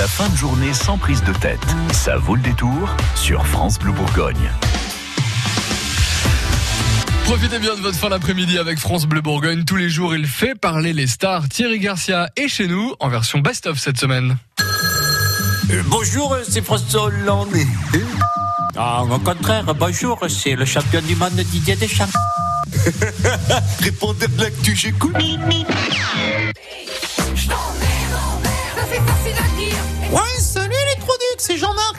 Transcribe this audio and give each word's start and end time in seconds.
La 0.00 0.08
fin 0.08 0.30
de 0.30 0.34
journée 0.34 0.72
sans 0.72 0.96
prise 0.96 1.22
de 1.24 1.32
tête. 1.34 1.60
Ça 1.92 2.16
vaut 2.16 2.34
le 2.34 2.40
détour 2.40 2.96
sur 3.14 3.46
France 3.46 3.78
Bleu 3.78 3.92
Bourgogne. 3.92 4.50
Profitez 7.24 7.58
bien 7.58 7.74
de 7.74 7.82
votre 7.82 7.98
fin 7.98 8.08
d'après-midi 8.08 8.56
avec 8.56 8.78
France 8.78 9.04
Bleu 9.04 9.20
Bourgogne. 9.20 9.66
Tous 9.66 9.76
les 9.76 9.90
jours, 9.90 10.14
il 10.14 10.26
fait 10.26 10.54
parler 10.54 10.94
les 10.94 11.06
stars. 11.06 11.50
Thierry 11.50 11.80
Garcia 11.80 12.30
est 12.36 12.48
chez 12.48 12.66
nous 12.66 12.94
en 12.98 13.10
version 13.10 13.40
best-of 13.40 13.78
cette 13.78 13.98
semaine. 13.98 14.38
Euh, 15.70 15.82
bonjour, 15.88 16.34
c'est 16.48 16.64
François 16.64 17.02
Hollande. 17.02 17.54
Ah, 18.78 19.02
au 19.04 19.18
contraire, 19.18 19.74
bonjour, 19.74 20.18
c'est 20.30 20.54
le 20.54 20.64
champion 20.64 21.02
du 21.02 21.14
monde 21.14 21.34
Didier 21.34 21.76
Deschamps. 21.76 22.06
Répondez 23.80 24.28
de 24.28 24.40
l'actu, 24.44 24.74
j'écoute. 24.74 25.14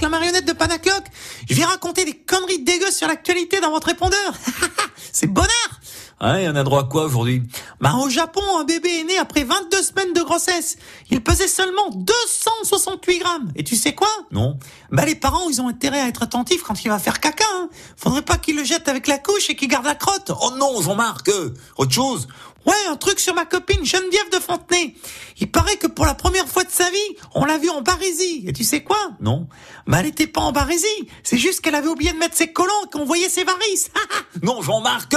La 0.00 0.08
marionnette 0.08 0.46
de 0.46 0.52
Panacoc. 0.52 1.04
Je 1.48 1.54
viens 1.54 1.66
raconter 1.66 2.04
des 2.04 2.14
conneries 2.14 2.60
dégueu 2.60 2.90
sur 2.90 3.08
l'actualité 3.08 3.60
dans 3.60 3.70
votre 3.70 3.88
répondeur. 3.88 4.34
c'est 5.12 5.26
bonheur 5.26 5.80
Ouais, 6.22 6.46
on 6.50 6.54
a 6.54 6.64
droit 6.64 6.82
à 6.82 6.84
quoi 6.84 7.06
aujourd'hui? 7.06 7.42
Bah 7.80 7.94
au 7.94 8.10
Japon, 8.10 8.42
un 8.58 8.64
bébé 8.64 8.90
est 8.90 9.04
né 9.04 9.16
après 9.16 9.42
22 9.42 9.82
semaines 9.82 10.12
de 10.12 10.20
grossesse. 10.20 10.76
Il 11.10 11.22
pesait 11.22 11.48
seulement 11.48 11.88
268 11.94 13.18
grammes. 13.20 13.50
Et 13.56 13.64
tu 13.64 13.74
sais 13.74 13.94
quoi? 13.94 14.10
Non. 14.30 14.58
Bah 14.90 15.06
les 15.06 15.14
parents, 15.14 15.48
ils 15.48 15.62
ont 15.62 15.68
intérêt 15.68 15.98
à 15.98 16.08
être 16.08 16.22
attentifs 16.22 16.62
quand 16.62 16.84
il 16.84 16.88
va 16.88 16.98
faire 16.98 17.20
caca. 17.20 17.46
Hein. 17.54 17.70
Faudrait 17.96 18.20
pas 18.20 18.36
qu'il 18.36 18.56
le 18.56 18.64
jette 18.64 18.86
avec 18.88 19.06
la 19.06 19.16
couche 19.16 19.48
et 19.48 19.56
qu'il 19.56 19.68
garde 19.68 19.86
la 19.86 19.94
crotte. 19.94 20.30
Oh 20.42 20.50
non, 20.58 20.82
Jean-Marc, 20.82 21.26
euh, 21.30 21.54
autre 21.78 21.92
chose 21.92 22.28
Ouais, 22.66 22.74
un 22.88 22.96
truc 22.96 23.20
sur 23.20 23.34
ma 23.34 23.46
copine 23.46 23.84
Geneviève 23.84 24.30
de 24.32 24.38
Fontenay. 24.38 24.94
Il 25.38 25.50
paraît 25.50 25.76
que 25.76 25.86
pour 25.86 26.04
la 26.04 26.14
première 26.14 26.46
fois 26.46 26.64
de 26.64 26.70
sa 26.70 26.90
vie, 26.90 27.16
on 27.34 27.44
l'a 27.44 27.56
vue 27.56 27.70
en 27.70 27.80
barésie. 27.80 28.44
Et 28.46 28.52
tu 28.52 28.64
sais 28.64 28.82
quoi? 28.82 28.98
Non. 29.20 29.48
Bah 29.86 29.98
elle 30.00 30.06
était 30.06 30.26
pas 30.26 30.42
en 30.42 30.52
barésie. 30.52 30.86
C'est 31.22 31.38
juste 31.38 31.62
qu'elle 31.62 31.74
avait 31.74 31.88
oublié 31.88 32.12
de 32.12 32.18
mettre 32.18 32.36
ses 32.36 32.52
collants 32.52 32.72
et 32.86 32.90
qu'on 32.90 33.04
voyait 33.04 33.28
ses 33.28 33.44
varices. 33.44 33.90
Non, 34.42 34.62
Jean-Marc 34.62 35.14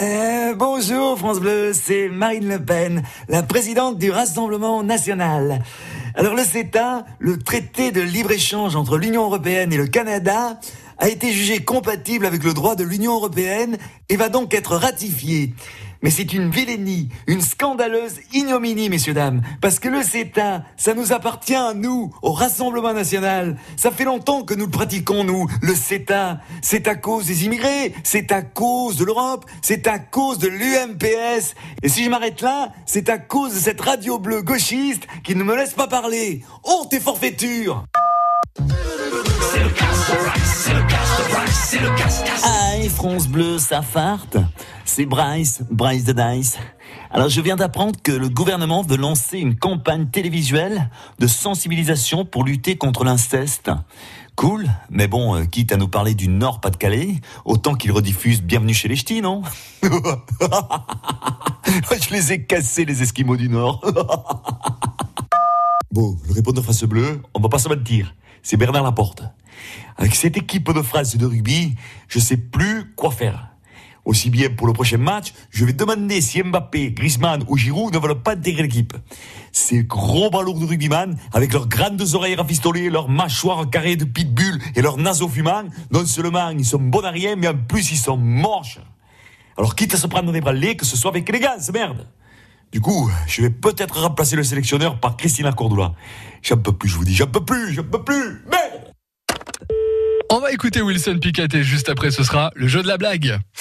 Euh, 0.00 0.54
bonjour 0.54 1.18
France 1.18 1.40
Bleu, 1.40 1.72
c'est 1.72 2.08
Marine 2.08 2.48
Le 2.48 2.64
Pen, 2.64 3.02
la 3.28 3.42
présidente 3.42 3.98
du 3.98 4.10
Rassemblement 4.10 4.82
National. 4.82 5.62
Alors 6.14 6.34
le 6.34 6.44
CETA, 6.44 7.04
le 7.18 7.38
traité 7.38 7.92
de 7.92 8.00
libre-échange 8.00 8.76
entre 8.76 8.98
l'Union 8.98 9.24
Européenne 9.24 9.72
et 9.72 9.76
le 9.76 9.86
Canada, 9.86 10.58
a 10.98 11.08
été 11.08 11.32
jugé 11.32 11.62
compatible 11.62 12.24
avec 12.24 12.42
le 12.42 12.54
droit 12.54 12.74
de 12.74 12.84
l'Union 12.84 13.14
Européenne 13.14 13.76
et 14.08 14.16
va 14.16 14.28
donc 14.28 14.54
être 14.54 14.76
ratifié. 14.76 15.52
Mais 16.02 16.10
c'est 16.10 16.32
une 16.32 16.50
vilainie, 16.50 17.08
une 17.26 17.40
scandaleuse 17.40 18.20
ignominie, 18.32 18.88
messieurs, 18.88 19.14
dames. 19.14 19.42
Parce 19.60 19.78
que 19.78 19.88
le 19.88 20.02
CETA, 20.02 20.64
ça 20.76 20.94
nous 20.94 21.12
appartient 21.12 21.54
à 21.54 21.74
nous, 21.74 22.12
au 22.22 22.32
Rassemblement 22.32 22.92
National. 22.92 23.56
Ça 23.76 23.90
fait 23.90 24.04
longtemps 24.04 24.42
que 24.42 24.54
nous 24.54 24.66
le 24.66 24.70
pratiquons, 24.70 25.24
nous, 25.24 25.46
le 25.62 25.74
CETA. 25.74 26.40
C'est 26.62 26.88
à 26.88 26.94
cause 26.94 27.26
des 27.26 27.44
immigrés, 27.44 27.94
c'est 28.02 28.32
à 28.32 28.42
cause 28.42 28.96
de 28.96 29.04
l'Europe, 29.04 29.46
c'est 29.62 29.86
à 29.86 29.98
cause 29.98 30.38
de 30.38 30.48
l'UMPS. 30.48 31.54
Et 31.82 31.88
si 31.88 32.04
je 32.04 32.10
m'arrête 32.10 32.40
là, 32.40 32.72
c'est 32.84 33.08
à 33.08 33.18
cause 33.18 33.54
de 33.54 33.58
cette 33.58 33.80
radio 33.80 34.18
bleue 34.18 34.42
gauchiste 34.42 35.06
qui 35.24 35.34
ne 35.34 35.44
me 35.44 35.56
laisse 35.56 35.74
pas 35.74 35.86
parler. 35.86 36.42
Oh, 36.64 36.86
tes 36.90 37.00
forfaitures 37.00 37.84
Aïe, 42.44 42.88
France 42.88 43.28
Bleu, 43.28 43.58
ça 43.58 43.82
farte. 43.82 44.36
C'est 44.88 45.04
Bryce, 45.04 45.62
Bryce 45.68 46.04
de 46.04 46.12
Dice. 46.12 46.58
Alors, 47.10 47.28
je 47.28 47.40
viens 47.40 47.56
d'apprendre 47.56 48.00
que 48.00 48.12
le 48.12 48.28
gouvernement 48.28 48.82
veut 48.82 48.96
lancer 48.96 49.38
une 49.38 49.56
campagne 49.56 50.06
télévisuelle 50.06 50.90
de 51.18 51.26
sensibilisation 51.26 52.24
pour 52.24 52.44
lutter 52.44 52.78
contre 52.78 53.02
l'inceste. 53.02 53.70
Cool, 54.36 54.68
mais 54.88 55.08
bon, 55.08 55.34
euh, 55.34 55.44
quitte 55.44 55.72
à 55.72 55.76
nous 55.76 55.88
parler 55.88 56.14
du 56.14 56.28
Nord-Pas-de-Calais, 56.28 57.16
autant 57.44 57.74
qu'il 57.74 57.90
rediffuse 57.90 58.42
Bienvenue 58.42 58.74
chez 58.74 58.86
les 58.86 58.94
Ch'tis, 58.94 59.20
non? 59.20 59.42
Je 59.82 59.90
les 62.12 62.32
ai 62.32 62.44
cassés, 62.44 62.84
les 62.84 63.02
Esquimaux 63.02 63.36
du 63.36 63.48
Nord. 63.48 63.80
bon, 65.90 66.16
le 66.28 66.32
répondeur 66.32 66.64
face 66.64 66.84
bleu, 66.84 67.22
on 67.34 67.40
va 67.40 67.48
pas 67.48 67.58
se 67.58 67.68
mentir, 67.68 68.14
c'est 68.42 68.56
Bernard 68.56 68.84
Laporte. 68.84 69.24
Avec 69.96 70.14
cette 70.14 70.36
équipe 70.36 70.72
de 70.72 70.82
France 70.82 71.16
de 71.16 71.26
rugby, 71.26 71.74
je 72.06 72.20
sais 72.20 72.36
plus 72.36 72.94
quoi 72.94 73.10
faire. 73.10 73.55
Aussi 74.06 74.30
bien 74.30 74.50
pour 74.50 74.68
le 74.68 74.72
prochain 74.72 74.98
match, 74.98 75.32
je 75.50 75.64
vais 75.64 75.72
demander 75.72 76.20
si 76.20 76.40
Mbappé, 76.40 76.92
Griezmann 76.92 77.42
ou 77.48 77.56
Giroud 77.56 77.92
ne 77.92 77.98
veulent 77.98 78.22
pas 78.22 78.34
intégrer 78.34 78.62
l'équipe. 78.62 78.94
Ces 79.50 79.82
gros 79.82 80.30
ballons 80.30 80.56
de 80.56 80.64
rugbyman, 80.64 81.16
avec 81.32 81.52
leurs 81.52 81.66
grandes 81.66 82.14
oreilles 82.14 82.36
rafistolées, 82.36 82.88
leurs 82.88 83.08
mâchoires 83.08 83.68
carrées 83.68 83.96
de 83.96 84.04
pitbull 84.04 84.60
et 84.76 84.80
leurs 84.80 84.96
naseaux 84.96 85.28
fumants, 85.28 85.64
non 85.90 86.06
seulement 86.06 86.50
ils 86.50 86.64
sont 86.64 86.78
bons 86.78 87.04
à 87.04 87.10
rien, 87.10 87.34
mais 87.34 87.48
en 87.48 87.56
plus 87.56 87.90
ils 87.90 87.98
sont 87.98 88.16
moches. 88.16 88.78
Alors 89.58 89.74
quitte 89.74 89.94
à 89.94 89.96
se 89.96 90.06
prendre 90.06 90.30
le 90.30 90.52
lait, 90.52 90.76
que 90.76 90.86
ce 90.86 90.96
soit 90.96 91.10
avec 91.10 91.28
élégance, 91.28 91.72
merde. 91.72 92.06
Du 92.70 92.80
coup, 92.80 93.10
je 93.26 93.42
vais 93.42 93.50
peut-être 93.50 94.00
remplacer 94.00 94.36
le 94.36 94.44
sélectionneur 94.44 95.00
par 95.00 95.16
Christina 95.16 95.50
Cordula. 95.50 95.94
J'en 96.42 96.58
peux 96.58 96.72
plus, 96.72 96.88
je 96.88 96.96
vous 96.96 97.04
dis, 97.04 97.14
j'en 97.14 97.26
peux 97.26 97.44
plus, 97.44 97.72
j'en 97.72 97.82
peux 97.82 98.04
plus, 98.04 98.44
merde 98.48 98.92
On 100.30 100.38
va 100.38 100.52
écouter 100.52 100.80
Wilson 100.80 101.18
Piquet 101.20 101.48
et 101.54 101.64
juste 101.64 101.88
après 101.88 102.12
ce 102.12 102.22
sera 102.22 102.52
le 102.54 102.68
jeu 102.68 102.84
de 102.84 102.88
la 102.88 102.98
blague. 102.98 103.40